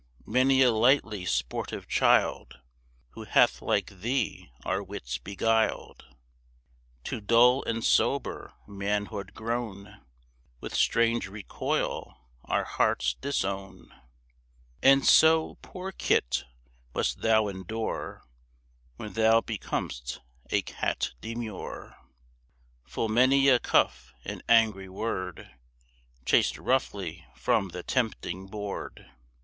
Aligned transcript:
many 0.25 0.63
a 0.63 0.71
lightly 0.71 1.25
sportive 1.25 1.87
child, 1.87 2.59
Who 3.09 3.25
hath 3.25 3.61
like 3.61 3.99
thee 4.01 4.49
our 4.65 4.81
wits 4.81 5.19
beguiled, 5.19 6.03
To 7.03 7.21
dull 7.21 7.61
and 7.65 7.83
sober 7.83 8.51
manhood 8.67 9.35
grown, 9.35 10.03
With 10.59 10.73
strange 10.73 11.27
recoil 11.27 12.17
our 12.45 12.63
hearts 12.63 13.13
disown. 13.13 13.93
And 14.81 15.05
so, 15.05 15.59
poor 15.61 15.91
kit! 15.91 16.45
must 16.95 17.21
thou 17.21 17.47
endure, 17.47 18.23
When 18.95 19.13
thou 19.13 19.41
becom'st 19.41 20.19
a 20.49 20.63
cat 20.63 21.11
demure, 21.21 21.95
Full 22.87 23.07
many 23.07 23.49
a 23.49 23.59
cuff 23.59 24.15
and 24.25 24.41
angry 24.49 24.89
word, 24.89 25.51
Chased 26.25 26.57
roughly 26.57 27.23
from 27.35 27.69
the 27.69 27.83
tempting 27.83 28.47
board. 28.47 29.07